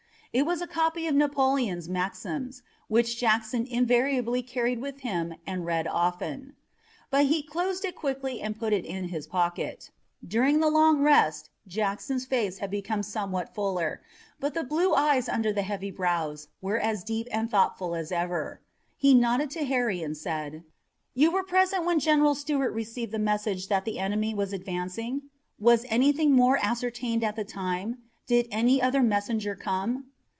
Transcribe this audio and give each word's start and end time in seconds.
It 0.33 0.45
was 0.45 0.61
a 0.61 0.65
copy 0.67 1.07
of 1.07 1.15
Napoleon's 1.15 1.89
Maxims, 1.89 2.63
which 2.87 3.17
Jackson 3.17 3.65
invariably 3.67 4.41
carried 4.41 4.79
with 4.79 5.01
him 5.01 5.35
and 5.45 5.65
read 5.65 5.87
often. 5.87 6.53
But 7.09 7.25
he 7.25 7.43
closed 7.43 7.83
it 7.83 7.97
quickly 7.97 8.39
and 8.39 8.57
put 8.57 8.71
it 8.71 8.85
in 8.85 9.09
his 9.09 9.27
pocket. 9.27 9.91
During 10.25 10.61
the 10.61 10.69
long 10.69 11.01
rest 11.01 11.49
Jackson's 11.67 12.25
face 12.25 12.59
had 12.59 12.71
become 12.71 13.03
somewhat 13.03 13.53
fuller, 13.53 14.01
but 14.39 14.53
the 14.53 14.63
blue 14.63 14.95
eyes 14.95 15.27
under 15.27 15.51
the 15.51 15.63
heavy 15.63 15.91
brows 15.91 16.47
were 16.61 16.79
as 16.79 17.03
deep 17.03 17.27
and 17.29 17.51
thoughtful 17.51 17.93
as 17.93 18.09
ever. 18.09 18.61
He 18.95 19.13
nodded 19.13 19.49
to 19.51 19.65
Harry 19.65 20.01
and 20.01 20.15
said: 20.15 20.63
"You 21.13 21.29
were 21.29 21.43
present 21.43 21.83
when 21.83 21.99
General 21.99 22.35
Stuart 22.35 22.71
received 22.71 23.11
the 23.11 23.19
message 23.19 23.67
that 23.67 23.83
the 23.83 23.99
enemy 23.99 24.33
was 24.33 24.53
advancing? 24.53 25.23
Was 25.59 25.85
anything 25.89 26.31
more 26.31 26.57
ascertained 26.63 27.21
at 27.25 27.35
the 27.35 27.43
time? 27.43 28.03
Did 28.27 28.47
any 28.49 28.81
other 28.81 29.03
messenger 29.03 29.55
come?" 29.57 30.05